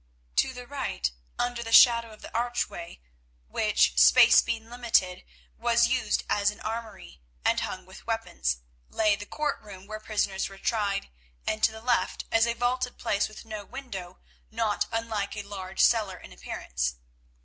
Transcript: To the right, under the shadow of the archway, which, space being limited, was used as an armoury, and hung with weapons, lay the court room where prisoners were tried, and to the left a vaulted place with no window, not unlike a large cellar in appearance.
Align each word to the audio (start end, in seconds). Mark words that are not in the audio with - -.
To 0.37 0.51
the 0.51 0.65
right, 0.65 1.11
under 1.37 1.61
the 1.61 1.71
shadow 1.71 2.09
of 2.11 2.23
the 2.23 2.35
archway, 2.35 3.01
which, 3.47 3.99
space 3.99 4.41
being 4.41 4.67
limited, 4.67 5.23
was 5.59 5.85
used 5.85 6.23
as 6.27 6.49
an 6.49 6.59
armoury, 6.61 7.21
and 7.45 7.59
hung 7.59 7.85
with 7.85 8.07
weapons, 8.07 8.61
lay 8.89 9.15
the 9.15 9.27
court 9.27 9.61
room 9.61 9.85
where 9.85 9.99
prisoners 9.99 10.49
were 10.49 10.57
tried, 10.57 11.11
and 11.45 11.63
to 11.63 11.71
the 11.71 11.81
left 11.83 12.25
a 12.31 12.41
vaulted 12.55 12.97
place 12.97 13.27
with 13.27 13.45
no 13.45 13.63
window, 13.63 14.17
not 14.49 14.87
unlike 14.91 15.37
a 15.37 15.43
large 15.43 15.79
cellar 15.81 16.17
in 16.17 16.31
appearance. 16.33 16.95